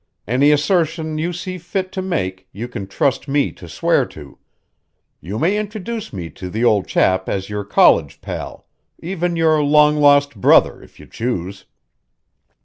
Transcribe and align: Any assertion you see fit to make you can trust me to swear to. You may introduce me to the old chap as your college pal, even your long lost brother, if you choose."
Any 0.27 0.49
assertion 0.51 1.19
you 1.19 1.31
see 1.31 1.59
fit 1.59 1.91
to 1.91 2.01
make 2.01 2.47
you 2.51 2.67
can 2.67 2.87
trust 2.87 3.27
me 3.27 3.51
to 3.51 3.69
swear 3.69 4.03
to. 4.07 4.39
You 5.19 5.37
may 5.37 5.55
introduce 5.55 6.11
me 6.11 6.31
to 6.31 6.49
the 6.49 6.65
old 6.65 6.87
chap 6.87 7.29
as 7.29 7.49
your 7.51 7.63
college 7.63 8.19
pal, 8.19 8.65
even 8.97 9.35
your 9.35 9.61
long 9.63 9.97
lost 9.97 10.37
brother, 10.41 10.81
if 10.81 10.99
you 10.99 11.05
choose." 11.05 11.65